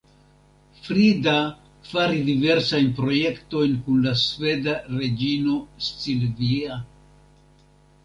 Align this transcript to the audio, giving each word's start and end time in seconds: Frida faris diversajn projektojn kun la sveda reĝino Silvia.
Frida 0.85 1.33
faris 1.89 2.23
diversajn 2.31 2.89
projektojn 3.01 3.77
kun 3.85 4.03
la 4.09 4.17
sveda 4.25 4.77
reĝino 4.99 5.63
Silvia. 5.93 6.85